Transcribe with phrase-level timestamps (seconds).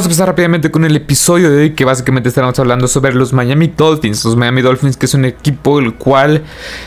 [0.00, 3.34] Vamos a empezar rápidamente con el episodio de hoy que básicamente estaremos hablando sobre los
[3.34, 4.24] Miami Dolphins.
[4.24, 6.42] Los Miami Dolphins que es un equipo el cual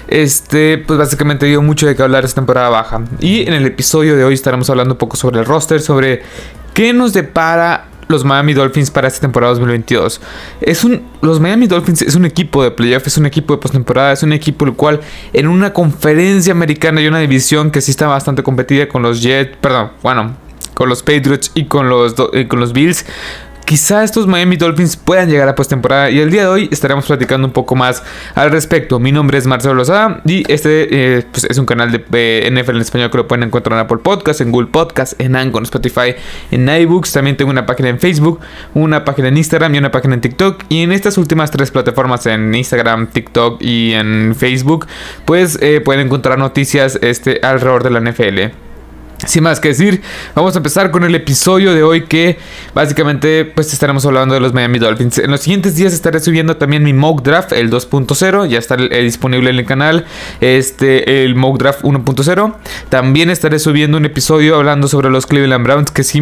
[0.08, 3.04] este pues básicamente dio mucho de qué hablar esta temporada baja.
[3.20, 6.24] Y en el episodio de hoy estaremos hablando un poco sobre el roster, sobre
[6.74, 10.20] qué nos depara los Miami Dolphins para esta temporada 2022.
[10.62, 14.14] Es un, los Miami Dolphins es un equipo de playoff, es un equipo de postemporada,
[14.14, 15.02] es un equipo el cual
[15.34, 19.56] en una conferencia americana y una división que sí está bastante competida con los Jets,
[19.58, 20.36] perdón, bueno,
[20.74, 23.06] con los Patriots y con los, eh, con los Bills.
[23.66, 27.48] Quizá estos Miami Dolphins puedan llegar a postemporada y el día de hoy estaremos platicando
[27.48, 28.04] un poco más
[28.36, 29.00] al respecto.
[29.00, 32.82] Mi nombre es Marcelo Lozada y este eh, pues, es un canal de NFL en
[32.82, 36.16] español que lo pueden encontrar en Apple Podcast, en Google Podcast, en Anchor, en Spotify,
[36.52, 37.14] en iBooks.
[37.14, 38.42] También tengo una página en Facebook,
[38.74, 40.64] una página en Instagram y una página en TikTok.
[40.68, 44.88] Y en estas últimas tres plataformas, en Instagram, TikTok y en Facebook,
[45.24, 48.73] pues eh, pueden encontrar noticias este, alrededor de la NFL.
[49.26, 50.02] Sin más que decir,
[50.36, 52.38] vamos a empezar con el episodio de hoy que
[52.74, 55.18] básicamente pues estaremos hablando de los Miami Dolphins.
[55.18, 59.50] En los siguientes días estaré subiendo también mi mock draft, el 2.0, ya está disponible
[59.50, 60.06] en el canal,
[60.42, 62.56] este el mock draft 1.0.
[62.90, 66.22] También estaré subiendo un episodio hablando sobre los Cleveland Browns que sí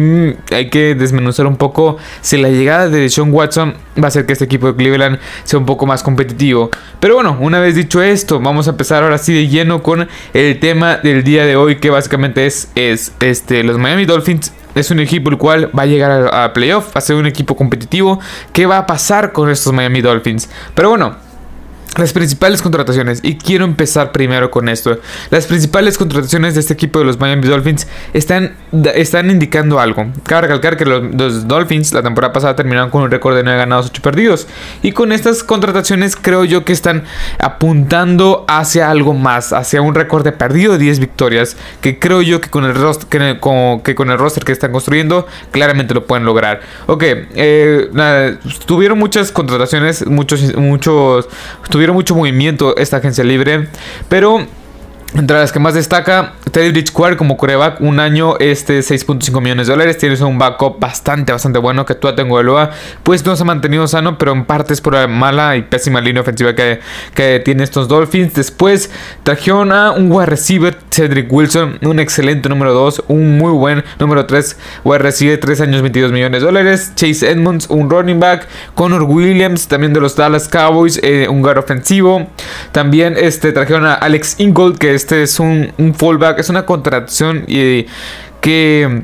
[0.52, 4.32] hay que desmenuzar un poco si la llegada de Sean Watson va a hacer que
[4.32, 6.70] este equipo de Cleveland sea un poco más competitivo.
[7.00, 10.60] Pero bueno, una vez dicho esto, vamos a empezar ahora sí de lleno con el
[10.60, 15.30] tema del día de hoy que básicamente es este, los Miami Dolphins es un equipo
[15.30, 18.20] el cual va a llegar a, a playoff, va a ser un equipo competitivo.
[18.52, 20.48] ¿Qué va a pasar con estos Miami Dolphins?
[20.74, 21.16] Pero bueno,
[21.96, 24.98] las principales contrataciones, y quiero empezar primero con esto.
[25.30, 28.56] Las principales contrataciones de este equipo de los Miami Dolphins están,
[28.94, 30.06] están indicando algo.
[30.24, 33.86] Cabe recalcar que los, Dolphins la temporada pasada terminaron con un récord de 9 ganados,
[33.86, 34.46] 8 perdidos.
[34.82, 37.04] Y con estas contrataciones creo yo que están
[37.38, 41.56] apuntando hacia algo más, hacia un récord de perdido de 10 victorias.
[41.80, 45.94] Que creo yo que con el roster que, con el roster que están construyendo, claramente
[45.94, 46.60] lo pueden lograr.
[46.86, 51.28] Ok, eh, tuvieron muchas contrataciones, muchos, muchos,
[51.82, 53.66] tuvieron mucho movimiento esta agencia libre,
[54.08, 54.46] pero
[55.14, 59.74] entre las que más destaca, Teddy Bridgewater como coreback, un año, este 6.5 millones de
[59.74, 59.98] dólares.
[59.98, 62.70] Tienes un backup bastante, bastante bueno que tú tengo Eloa.
[63.02, 66.00] Pues no se ha mantenido sano, pero en parte es por la mala y pésima
[66.00, 66.80] línea ofensiva que,
[67.14, 68.34] que tiene estos Dolphins.
[68.34, 68.90] Después
[69.22, 74.24] trajeron a un wide receiver, Cedric Wilson, un excelente número 2, un muy buen número
[74.24, 76.92] 3, wide receiver, 3 años, 22 millones de dólares.
[76.94, 78.48] Chase Edmonds, un running back.
[78.74, 82.28] Connor Williams, también de los Dallas Cowboys, eh, un guard ofensivo.
[82.72, 87.44] También este, trajeron a Alex Ingold, que es este es un, fallback, es una contratación
[87.48, 87.86] y,
[88.40, 89.02] que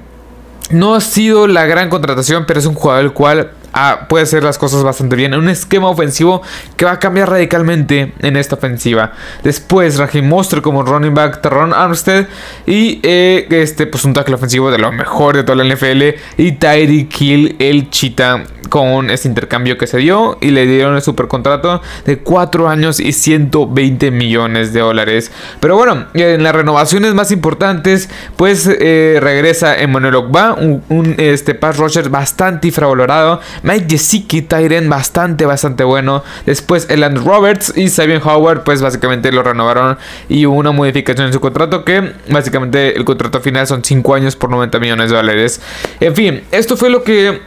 [0.70, 4.42] no ha sido la gran contratación, pero es un jugador el cual Ah, puede hacer
[4.42, 5.34] las cosas bastante bien.
[5.34, 6.42] Un esquema ofensivo
[6.76, 9.12] que va a cambiar radicalmente en esta ofensiva.
[9.42, 12.26] Después, Raheem Monster como running back, Terron Armstead.
[12.66, 16.02] Y eh, este, pues un tackle ofensivo de lo mejor de toda la NFL.
[16.36, 20.38] Y Tyreek Kill, el chita, con este intercambio que se dio.
[20.40, 25.30] Y le dieron el super contrato de 4 años y 120 millones de dólares.
[25.60, 31.54] Pero bueno, en las renovaciones más importantes, pues eh, regresa Emmanuel Ogba, un, un este,
[31.54, 33.40] pass rusher bastante infravalorado.
[33.68, 36.24] Mike Gesicki, Tyren, bastante, bastante bueno.
[36.46, 39.98] Después Eland Roberts y Sabian Howard, pues básicamente lo renovaron
[40.30, 44.36] y hubo una modificación en su contrato que básicamente el contrato final son 5 años
[44.36, 45.60] por 90 millones de dólares.
[46.00, 47.42] En fin, esto fue lo que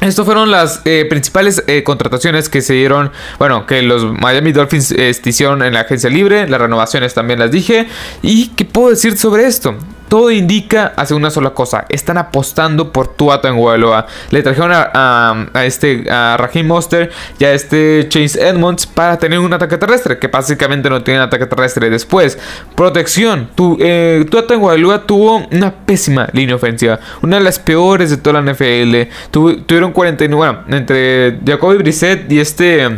[0.00, 4.90] estas fueron las eh, principales eh, contrataciones que se dieron, bueno, que los Miami Dolphins
[4.90, 7.86] este, hicieron en la agencia libre, las renovaciones también las dije.
[8.22, 9.76] ¿Y qué puedo decir sobre esto?
[10.08, 11.84] Todo indica hacia una sola cosa.
[11.88, 14.06] Están apostando por Tua Tagovailoa.
[14.30, 19.52] Le trajeron a, este a Raheem Monster y a este Chase Edmonds para tener un
[19.52, 21.90] ataque terrestre, que básicamente no tiene ataque terrestre.
[21.90, 22.38] Después,
[22.74, 23.50] protección.
[23.54, 28.40] Tu, eh, Tua Tagovailoa tuvo una pésima línea ofensiva, una de las peores de toda
[28.40, 29.08] la NFL.
[29.30, 32.88] tuvieron 49, bueno, entre Jacoby Brissett y este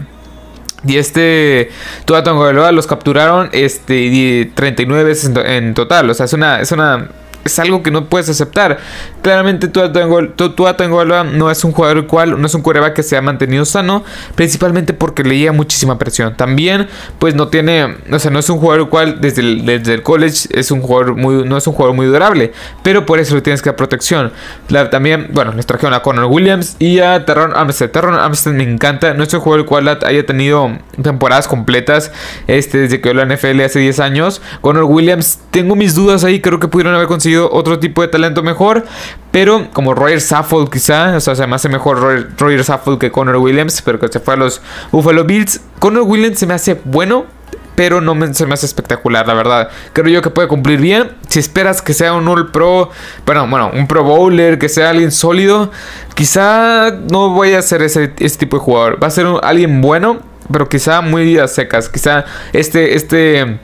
[0.87, 1.71] y este
[2.05, 6.09] Tua Tagovailoa los capturaron este 39 veces en, total.
[6.11, 7.09] O sea, es una, es una
[7.47, 8.79] es algo que no puedes aceptar.
[9.23, 13.23] Claramente Tua Tagovailoa no es un jugador cual, no es un quarterback que se ha
[13.23, 14.05] mantenido sano,
[14.35, 16.37] principalmente porque le llega muchísima presión.
[16.37, 16.89] También,
[17.19, 20.49] pues no tiene, o sea, no es un jugador cual desde el, desde el college
[20.51, 22.53] es un jugador muy, no es un jugador muy durable,
[22.83, 24.33] pero por eso le tienes que dar protección.
[24.91, 27.91] también, bueno, les trajeron a Connor Williams y a Terron Armstead.
[27.91, 32.13] Terron Armstead me encanta, no es un jugador cual haya tenido temporadas completas
[32.47, 34.43] este, desde que la NFL hace 10 años.
[34.61, 38.43] Connor Williams, tengo mis dudas ahí, creo que pudieron haber conseguido otro tipo de talento
[38.43, 38.85] mejor.
[39.31, 43.37] Pero como Roger Saffold quizá, o sea, se me hace mejor Roger, Roger que Connor
[43.37, 44.63] Williams, pero que se fue a los
[44.93, 45.61] Buffalo Bills.
[45.79, 47.27] Connor Williams se me hace bueno,
[47.77, 49.69] pero no se me hace espectacular, la verdad.
[49.93, 51.13] Creo yo que puede cumplir bien.
[51.29, 52.91] Si esperas que sea un All Pro,
[53.27, 55.71] bueno, bueno, un Pro Bowler, que sea alguien sólido,
[56.15, 59.03] quizá no voy a ser ese, ese tipo de jugador.
[59.03, 61.89] Va a ser alguien bueno, pero quizá muy a secas.
[61.89, 63.59] Quizá este, este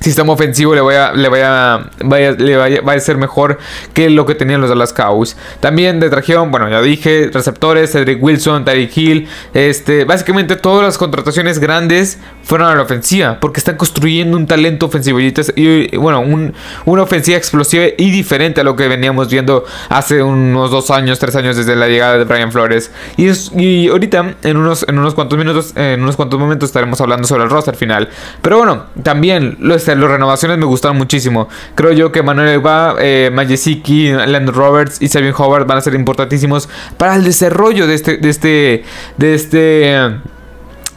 [0.00, 3.58] sistema ofensivo le vaya, le vaya, vaya, le vaya, a ser mejor
[3.94, 5.36] que lo que tenían los Dallas Cowboys.
[5.60, 6.08] También de
[6.50, 12.68] bueno, ya dije, receptores, Cedric Wilson, Tyreek Hill, este, básicamente todas las contrataciones grandes fueron
[12.68, 18.10] a la ofensiva, porque están construyendo un talento ofensivo y, bueno, una ofensiva explosiva y
[18.10, 22.18] diferente a lo que veníamos viendo hace unos dos años, tres años desde la llegada
[22.18, 22.90] de Brian Flores.
[23.16, 27.28] Y, y ahorita, en unos, en unos cuantos minutos, en unos cuantos momentos estaremos hablando
[27.28, 28.08] sobre el roster final.
[28.42, 31.48] Pero bueno, también lo este, las renovaciones me gustaron muchísimo.
[31.74, 35.94] Creo yo que Manuel va eh, Majesiki, Landon Roberts y Sabin Howard van a ser
[35.94, 38.84] importantísimos para el desarrollo de este, de este,
[39.16, 40.20] de este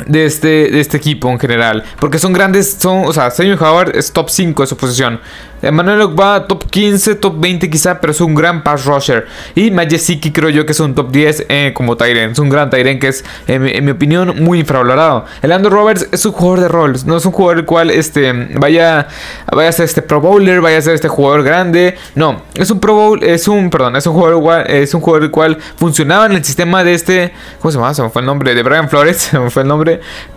[0.06, 1.84] de este, de este equipo en general.
[2.00, 5.20] Porque son grandes, son, o sea, Samuel Howard es top 5 de su posición.
[5.62, 9.28] Emmanuel Ogba top 15, top 20 quizá, pero es un gran pass rusher.
[9.54, 12.32] Y Majesiki creo yo que es un top 10 eh, como Tyren.
[12.32, 15.26] Es un gran Tyren que es, en, mi opinión, muy infravalorado.
[15.42, 17.06] El Andrew Roberts es un jugador de roles.
[17.06, 19.08] No es un jugador el cual este, vaya,
[19.52, 21.96] vaya a ser este Pro Bowler, vaya a ser este jugador grande.
[22.16, 24.32] No, es un Pro Bowl, es un, perdón, es un jugador
[24.68, 27.94] es un jugador el cual funcionaba en el sistema de este, ¿cómo se llama?
[27.94, 29.81] Se me fue el nombre, de Brian Flores, se me fue el nombre.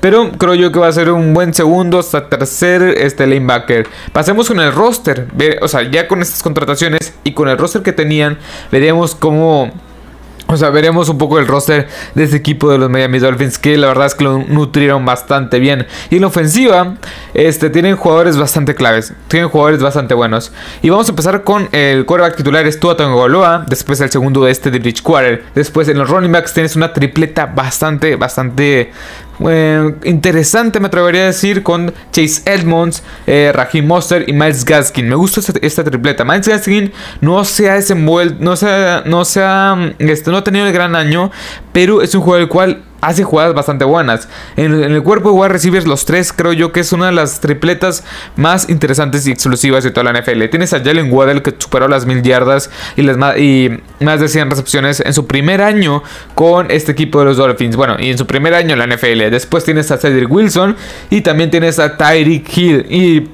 [0.01, 3.87] Pero creo yo que va a ser un buen segundo hasta tercer este linebacker.
[4.13, 5.27] Pasemos con el roster
[5.61, 8.39] o sea, ya con estas contrataciones y con el roster que tenían,
[8.71, 9.73] veremos cómo
[10.47, 13.79] o sea, veremos un poco el roster de este equipo de los Miami Dolphins que
[13.79, 15.87] la verdad es que lo nutrieron bastante bien.
[16.11, 16.97] Y en la ofensiva,
[17.33, 20.53] este, tienen jugadores bastante claves, tienen jugadores bastante buenos.
[20.83, 24.53] Y vamos a empezar con el quarterback titular, es Tua Tagovailoa, después el segundo de
[24.53, 25.45] este de Quarter.
[25.55, 28.93] Después en los running backs tienes una tripleta bastante, bastante
[30.05, 35.09] interesante, me atrevería a decir, con Chase Edmonds, eh, Raheem Monster y Miles Gaskin.
[35.09, 36.25] Me gusta esta, tripleta.
[36.25, 40.45] Miles Gaskin no se ha desenvuelto, no se ha, no se ha, este, no ha
[40.45, 41.31] tenido el gran año,
[41.73, 44.29] pero es un juego el cual hace jugadas bastante buenas.
[44.57, 47.41] En, el cuerpo de wide receivers, los tres creo yo que es una de las
[47.41, 48.05] tripletas
[48.37, 50.45] más interesantes y exclusivas de toda la NFL.
[50.51, 55.01] Tienes a Jalen Waddell que superó las mil yardas y, las más, de 100 recepciones
[55.01, 56.03] en su primer año
[56.35, 57.77] con este equipo de los Dolphins.
[57.77, 59.31] Bueno, y en su primer año en la NFL.
[59.31, 60.77] Después tienes a Cedric Wilson
[61.11, 62.87] y también tienes a Tyreek Hill.
[62.89, 63.29] Y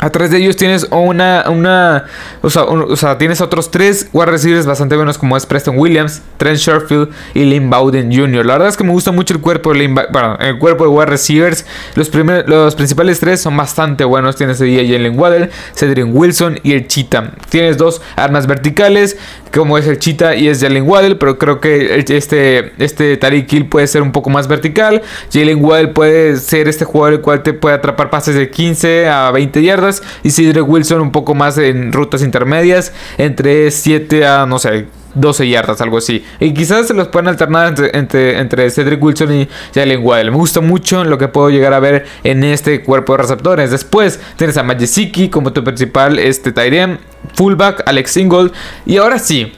[0.00, 2.06] Atrás de ellos tienes una, una,
[2.40, 6.22] o sea, o sea, tienes otros tres wide receivers bastante buenos como es Preston Williams,
[6.38, 8.46] Trent Sherfield y Lynn Bowden Jr.
[8.46, 11.06] La verdad es que me gusta mucho el cuerpo de bueno, el cuerpo de wide
[11.06, 11.66] receivers.
[11.96, 14.36] Los, primer, los principales tres son bastante buenos.
[14.36, 17.32] Tienes a Jalen Waddell, Cedric Wilson y el Cheetah.
[17.50, 19.18] Tienes dos armas verticales
[19.52, 23.66] como es el Cheetah y es Jalen Waddell, pero creo que este, este Tariq Hill
[23.66, 25.02] puede ser un poco más vertical.
[25.30, 29.30] Jalen Waddell puede ser este jugador el cual te puede atrapar pases de 15 a
[29.30, 29.89] 20 yardas
[30.22, 35.48] y Cedric Wilson un poco más en rutas intermedias, entre 7 a, no sé, 12
[35.48, 36.24] yardas, algo así.
[36.38, 40.30] Y quizás se los pueden alternar entre, entre, Cedric Wilson y Jalen Waddell.
[40.30, 43.70] Me gusta mucho lo que puedo llegar a ver en este cuerpo de receptores.
[43.70, 46.98] Después tienes a Majesiki como tu principal este Tyrem,
[47.34, 48.52] fullback, Alex Single.
[48.86, 49.52] Y ahora sí,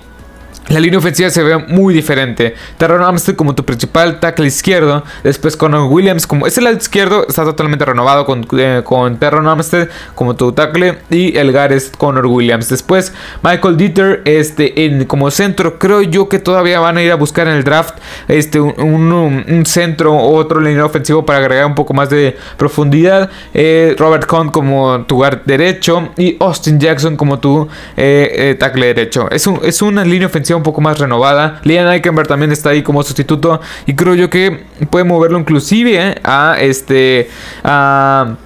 [0.72, 2.54] la línea ofensiva se ve muy diferente.
[2.78, 5.04] Terron Armstead como tu principal tackle izquierdo.
[5.22, 9.88] Después Conor Williams como ese lado izquierdo está totalmente renovado con, eh, con Terron Armstead
[10.14, 10.98] como tu tackle.
[11.10, 12.70] Y el es Conor Williams.
[12.70, 15.79] Después Michael Dieter este, en, como centro.
[15.79, 17.96] Creo yo que todavía van a ir a buscar en el draft
[18.29, 23.29] este, un, centro o otro línea ofensivo para agregar un poco más de profundidad.
[23.52, 26.08] Eh, Robert Cohn como tu guard derecho.
[26.17, 29.31] Y Austin Jackson como tu eh, tackle derecho.
[29.31, 31.60] Es, es una línea ofensiva un poco más renovada.
[31.64, 36.56] Liam Eikenberg también está ahí como sustituto y creo yo que puede moverlo inclusive a
[36.60, 37.28] este
[37.64, 38.36] a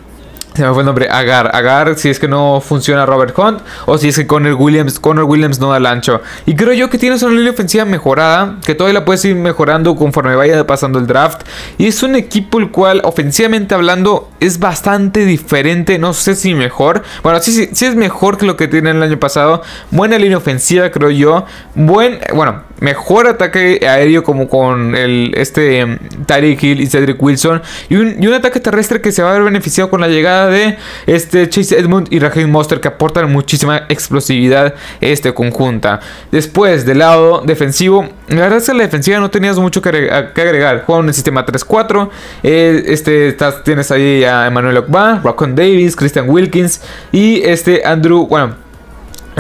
[0.57, 1.51] se me fue el nombre, Agar.
[1.55, 3.61] Agar, si es que no funciona Robert Hunt.
[3.85, 6.23] O si es que Connor Williams, Connor Williams no da el ancho.
[6.47, 8.57] Y creo yo que tienes una línea ofensiva mejorada.
[8.65, 11.43] Que todavía la puedes ir mejorando conforme vaya pasando el draft.
[11.77, 15.99] Y es un equipo el cual, ofensivamente hablando, es bastante diferente.
[15.99, 17.03] No sé si mejor.
[17.23, 19.63] Bueno, sí, sí, sí es mejor que lo que tiene el año pasado.
[19.91, 21.45] Buena línea ofensiva, creo yo.
[21.75, 25.99] Buen, bueno, mejor ataque aéreo como con el este um,
[26.29, 27.63] Hill y Cedric Wilson.
[27.89, 30.46] Y un, y un ataque terrestre que se va a ver beneficiado con la llegada
[30.49, 36.01] de este Chase Edmund y Raheem Monster que aportan muchísima explosividad este conjunta.
[36.31, 40.85] Después del lado defensivo, la verdad es que la defensiva no tenías mucho que agregar.
[40.85, 42.11] Juegan en el sistema 3-4.
[42.43, 46.81] Eh, este, tienes ahí a Emmanuel Okba, Rockon Davis, Christian Wilkins
[47.13, 48.66] y este Andrew, bueno,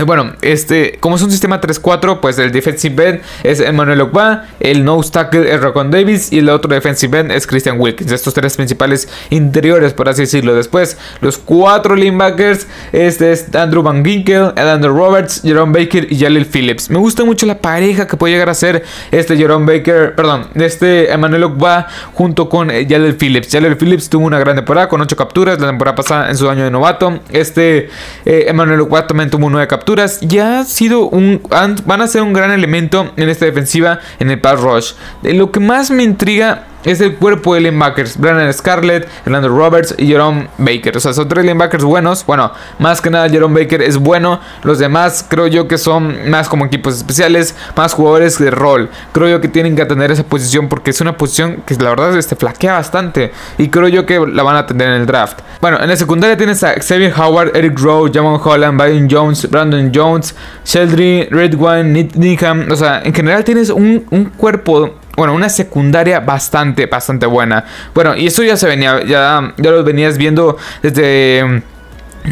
[0.05, 4.85] bueno, este, como es un sistema 3-4, pues el defensive end es Emmanuel Ogba, el
[4.85, 8.13] nose tackle es Rocon Davis y el otro defensive end es Christian Wilkins.
[8.13, 10.55] Estos tres principales interiores, por así decirlo.
[10.55, 16.45] Después, los cuatro linebackers, este es Andrew Van Ginkel, Andrew Roberts, Jerome Baker y Jalil
[16.45, 16.91] Phillips.
[16.91, 21.11] Me gusta mucho la pareja que puede llegar a ser este Jerome Baker, perdón, este
[21.11, 23.49] Emmanuel Ogba junto con eh, Jalil Phillips.
[23.51, 26.65] Jalil Phillips tuvo una gran temporada con 8 capturas la temporada pasada en su año
[26.65, 27.21] de novato.
[27.31, 27.89] Este
[28.27, 29.86] eh, Emmanuel Ogba también tuvo 9 capturas
[30.23, 31.41] ya ha sido un,
[31.85, 34.93] van a ser un gran elemento en esta defensiva en el pass rush.
[35.23, 38.17] lo que más me intriga es el cuerpo de linebackers.
[38.17, 40.97] Brandon Scarlett, Orlando Roberts y Jerome Baker.
[40.97, 42.25] O sea, son tres linebackers buenos.
[42.25, 44.41] Bueno, más que nada Jerome Baker es bueno.
[44.63, 48.89] Los demás creo yo que son más como equipos especiales, más jugadores de rol.
[49.13, 52.17] Creo yo que tienen que atender esa posición porque es una posición que la verdad
[52.17, 53.33] este, flaquea bastante.
[53.59, 55.41] Y creo yo que la van a atender en el draft.
[55.61, 59.91] Bueno, en la secundaria tienes a Xavier Howard, Eric Rowe, Jamon Holland, Byron Jones, Brandon
[59.93, 62.71] Jones, Sheldry, Redwine, Needham.
[62.71, 67.65] O sea, en general tienes un, un cuerpo bueno, una secundaria bastante, bastante buena.
[67.95, 71.63] Bueno, y eso ya se venía, ya, ya lo venías viendo desde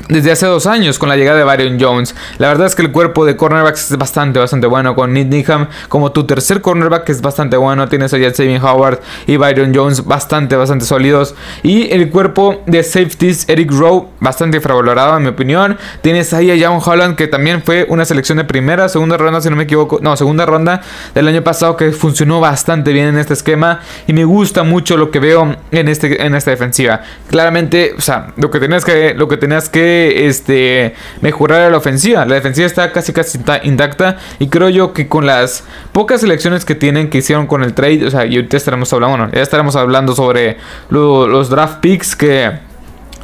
[0.08, 2.14] desde hace dos años con la llegada de Byron Jones.
[2.38, 4.94] La verdad es que el cuerpo de cornerbacks es bastante, bastante bueno.
[4.94, 7.88] Con Nick Needham como tu tercer cornerback es bastante bueno.
[7.88, 11.34] Tienes a Saving Howard y Byron Jones bastante, bastante sólidos.
[11.62, 15.78] Y el cuerpo de safeties, Eric Rowe, bastante infravalorado en mi opinión.
[16.02, 19.50] Tienes ahí a John Holland que también fue una selección de primera, segunda ronda, si
[19.50, 19.98] no me equivoco.
[20.00, 20.80] No, segunda ronda
[21.14, 23.80] del año pasado que funcionó bastante bien en este esquema.
[24.06, 27.02] Y me gusta mucho lo que veo en, este, en esta defensiva.
[27.30, 32.24] Claramente, o sea, lo que tenías que, lo que, tenías que este, mejorar la ofensiva.
[32.24, 36.74] La defensiva está casi casi intacta y creo yo que con las pocas selecciones que
[36.74, 39.76] tienen, que hicieron con el trade, o sea, y ahorita estaremos hablando, bueno, ya estaremos
[39.76, 40.56] hablando sobre
[40.88, 42.52] los draft picks que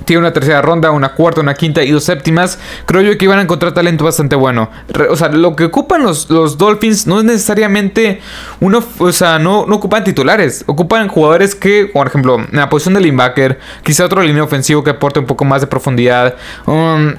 [0.04, 3.38] tiene una tercera ronda, una cuarta, una quinta y dos séptimas, creo yo que iban
[3.38, 4.70] a encontrar talento bastante bueno.
[5.08, 8.20] o sea, lo que ocupan los, los Dolphins no es necesariamente
[8.60, 12.94] uno, o sea, no, no ocupan titulares, ocupan jugadores que, por ejemplo, en la posición
[12.94, 17.14] de linebacker, quizá otro línea ofensivo que aporte un poco más de profundidad, um,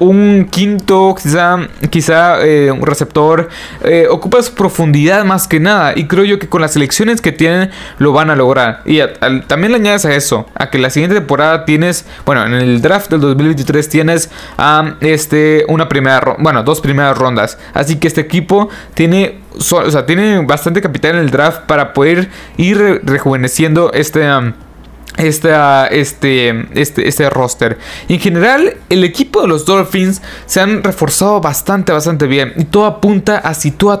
[0.00, 1.58] un quinto, quizá,
[1.90, 3.48] quizá eh, un receptor,
[3.82, 7.70] eh, ocupas profundidad más que nada y creo yo que con las selecciones que tienen
[7.98, 8.82] lo van a lograr.
[8.84, 9.00] Y
[9.46, 13.10] también le añades a eso, a que la siguiente temporada tienes bueno, en el draft
[13.10, 14.30] del 2023 tienes
[15.00, 17.58] este, una primera, bueno, dos primeras rondas.
[17.74, 22.28] Así que este equipo tiene, o sea, tiene bastante capital en el draft para poder
[22.56, 24.28] ir rejuveneciendo este
[25.18, 27.78] este, este, este roster.
[28.08, 32.52] en general, el equipo de los Dolphins se han reforzado bastante, bastante bien.
[32.56, 34.00] Y todo apunta a si Tua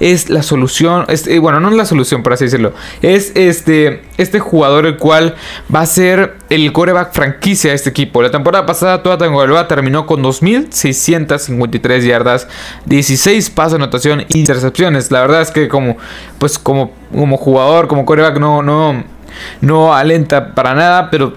[0.00, 1.06] es la solución.
[1.08, 2.72] Eh, bueno, no es la solución, por así decirlo.
[3.02, 5.34] Es este, este jugador el cual
[5.74, 8.22] va a ser el coreback franquicia de este equipo.
[8.22, 12.48] La temporada pasada Tua Tagovailoa terminó con 2.653 yardas,
[12.86, 15.10] 16 pasos de anotación y intercepciones.
[15.10, 15.96] La verdad es que como,
[16.38, 19.13] pues como, como jugador, como coreback, no, no
[19.60, 21.34] no alenta para nada, pero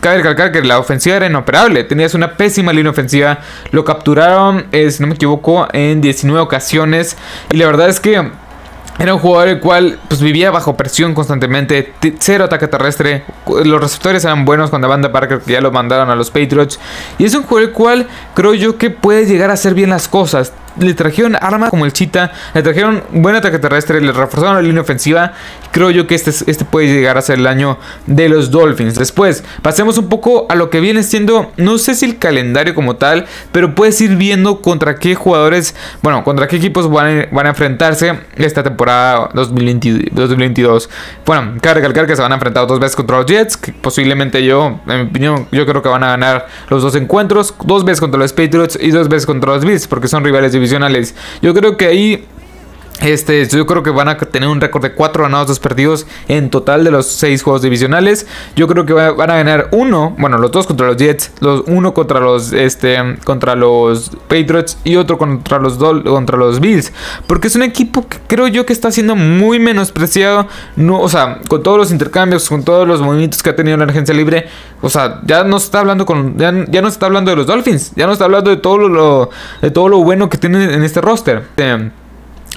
[0.00, 1.84] cabe recalcar que la ofensiva era inoperable.
[1.84, 3.38] Tenías una pésima línea ofensiva.
[3.70, 7.16] Lo capturaron, eh, si no me equivoco, en 19 ocasiones.
[7.50, 8.30] Y la verdad es que
[8.98, 13.24] era un jugador el cual pues, vivía bajo presión constantemente, cero ataque terrestre.
[13.64, 16.78] Los receptores eran buenos la banda Parker que ya lo mandaron a los Patriots.
[17.18, 20.08] Y es un jugador el cual creo yo que puede llegar a hacer bien las
[20.08, 24.62] cosas le trajeron armas como el Chita, le trajeron buen ataque terrestre, le reforzaron la
[24.62, 25.32] línea ofensiva.
[25.72, 28.94] Creo yo que este, este puede llegar a ser el año de los Dolphins.
[28.94, 32.96] Después, pasemos un poco a lo que viene siendo, no sé si el calendario como
[32.96, 38.18] tal, pero puedes ir viendo contra qué jugadores, bueno, contra qué equipos van a, enfrentarse
[38.36, 40.90] esta temporada 2022.
[41.26, 44.80] Bueno, cabe recalcar que se van a enfrentar dos veces contra los Jets, posiblemente yo,
[44.86, 48.18] en mi opinión, yo creo que van a ganar los dos encuentros, dos veces contra
[48.18, 50.58] los Patriots y dos veces contra los Bills, porque son rivales de
[51.42, 52.24] yo creo que ahí
[53.00, 56.48] este, yo creo que van a tener un récord de 4 ganados, 2 perdidos en
[56.48, 58.26] total de los 6 juegos divisionales.
[58.56, 61.92] Yo creo que van a ganar uno, bueno, los dos contra los Jets, los uno
[61.92, 66.92] contra los este contra los Patriots y otro contra los contra los Bills,
[67.26, 70.46] porque es un equipo que creo yo que está siendo muy menospreciado,
[70.76, 73.84] no, o sea, con todos los intercambios, con todos los movimientos que ha tenido la
[73.84, 74.46] agencia libre,
[74.80, 77.46] o sea, ya no se está hablando con ya, no se está hablando de los
[77.46, 80.82] Dolphins, ya no está hablando de todo lo de todo lo bueno que tienen en
[80.82, 81.44] este roster.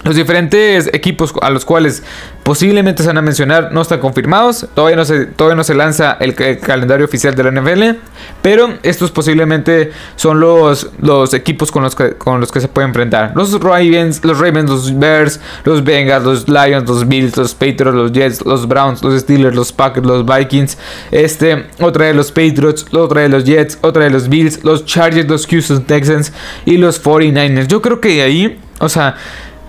[0.04, 2.04] Los diferentes equipos a los cuales
[2.44, 4.68] posiblemente se van a mencionar no están confirmados.
[4.74, 7.98] Todavía no se, todavía no se lanza el, calendario oficial de la NFL.
[8.42, 12.88] Pero estos posiblemente son los, los equipos con los, que, con los que se puede
[12.88, 13.34] enfrentar.
[13.36, 18.12] Los Ravens, los Ravens, los Bears, los Bengals, los Lions, los Bills, los Patriots, los
[18.12, 20.77] Jets, los Browns, los Steelers, los Packers, los Vikings.
[21.12, 25.27] Este, otra de los Patriots, otra de los Jets, otra de los Bills, los Chargers,
[25.27, 26.32] los Houston Texans
[26.66, 27.68] y los 49ers.
[27.68, 29.16] Yo creo que ahí, o sea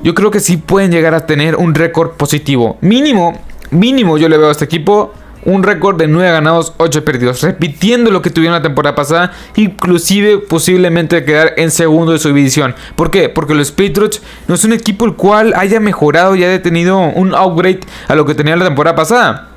[0.03, 2.79] yo creo que sí pueden llegar a tener un récord positivo.
[2.81, 3.39] Mínimo,
[3.71, 5.13] mínimo yo le veo a este equipo
[5.45, 10.39] un récord de 9 ganados, 8 perdidos, repitiendo lo que tuvieron la temporada pasada, inclusive
[10.39, 12.75] posiblemente quedar en segundo de su división.
[12.97, 13.29] ¿Por qué?
[13.29, 17.35] Porque los Patriots no es un equipo el cual haya mejorado y haya tenido un
[17.35, 19.49] upgrade a lo que tenía la temporada pasada.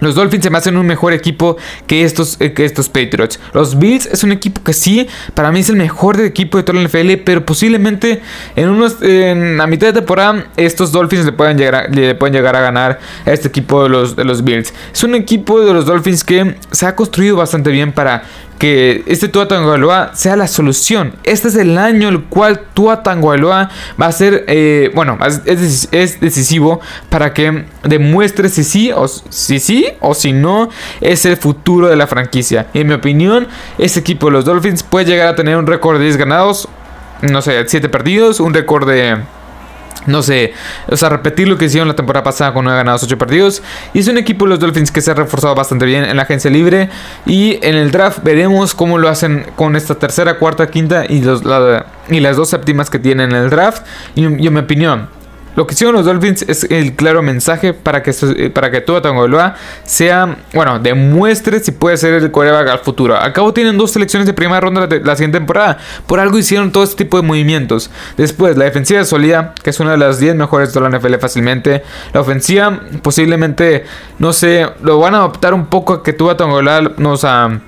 [0.00, 3.40] Los Dolphins se me hacen un mejor equipo que estos, eh, que estos Patriots.
[3.52, 6.80] Los Bills es un equipo que sí, para mí es el mejor equipo de toda
[6.80, 8.20] la NFL, pero posiblemente
[8.54, 12.34] en unos en la mitad de temporada estos Dolphins le pueden llegar a, le pueden
[12.34, 14.72] llegar a ganar a este equipo de los, de los Bills.
[14.92, 18.24] Es un equipo de los Dolphins que se ha construido bastante bien para
[18.58, 21.14] que este Tua Tagovailoa sea la solución.
[21.24, 26.20] Este es el año el cual Tua Tagovailoa va a ser, eh, bueno, es, es,
[26.20, 30.68] decisivo para que demuestre si sí o si sí o si no
[31.00, 32.66] es el futuro de la franquicia.
[32.74, 36.04] en mi opinión, este equipo de los Dolphins puede llegar a tener un récord de
[36.04, 36.68] 10 ganados,
[37.22, 39.18] no sé, 7 perdidos, un récord de
[40.06, 40.52] no sé,
[40.88, 43.62] o sea, repetir lo que hicieron la temporada pasada con 9 ganados, 8 partidos.
[43.92, 46.22] Y es un equipo de los Dolphins que se ha reforzado bastante bien en la
[46.22, 46.88] agencia libre.
[47.26, 51.42] Y en el draft veremos cómo lo hacen con esta tercera, cuarta, quinta y, los,
[52.08, 53.84] y las dos séptimas que tienen en el draft.
[54.14, 55.08] Y en mi opinión,
[55.56, 59.02] lo que hicieron los Dolphins es el claro mensaje para que, eh, para que Tua
[59.02, 63.16] Tagovailoa sea, bueno, demuestre si puede ser el coreback al futuro.
[63.16, 65.78] Al cabo tienen dos selecciones de primera ronda la, la, siguiente temporada.
[66.06, 67.90] Por algo hicieron todo este tipo de movimientos.
[68.16, 71.14] Después, la defensiva es sólida, que es una de las 10 mejores de la NFL
[71.14, 71.82] fácilmente.
[72.12, 73.84] La ofensiva, posiblemente,
[74.18, 77.24] no sé, lo van a adoptar un poco a que Tua Tagovailoa nos...
[77.24, 77.60] ha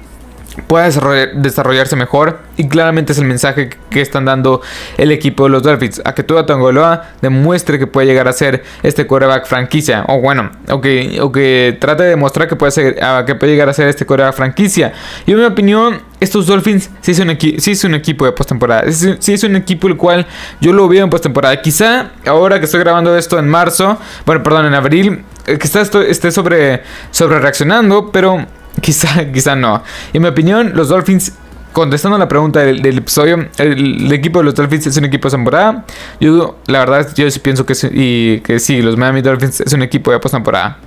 [0.67, 0.89] pueda
[1.35, 2.41] desarrollarse mejor.
[2.57, 4.61] Y claramente es el mensaje que están dando
[4.97, 6.03] el equipo de los Dolphins.
[6.05, 10.05] A que Tua Tangoloa demuestre que puede llegar a ser este quarterback franquicia.
[10.09, 13.69] O bueno, o que, o que trate de demostrar que puede, ser, que puede llegar
[13.69, 14.93] a ser este quarterback franquicia.
[15.27, 18.91] Y en mi opinión, estos Dolphins sí es un, es un equipo de postemporada.
[18.91, 20.27] Sí es un equipo el cual
[20.61, 21.61] yo lo veo en postemporada.
[21.63, 26.33] Quizá ahora que estoy grabando esto en marzo, bueno, perdón, en abril, eh, quizá esté
[26.33, 28.47] sobre, sobre reaccionando, pero
[28.83, 29.83] Quizá, quizá no.
[30.13, 31.33] En mi opinión, los Dolphins,
[31.73, 35.33] contestando a la pregunta del, episodio, el, equipo de los Dolphins es un equipo de
[35.37, 35.85] temporada.
[36.21, 39.83] Yo, la verdad, yo sí pienso que, y, que sí, los Miami Dolphins es un
[39.83, 40.79] equipo de postemporada.